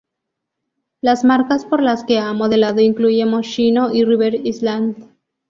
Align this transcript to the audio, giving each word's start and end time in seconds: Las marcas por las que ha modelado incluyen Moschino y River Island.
Las 1.01 1.23
marcas 1.23 1.63
por 1.63 1.83
las 1.83 2.03
que 2.03 2.17
ha 2.17 2.33
modelado 2.33 2.79
incluyen 2.81 3.29
Moschino 3.29 3.93
y 3.93 4.03
River 4.03 4.33
Island. 4.47 5.07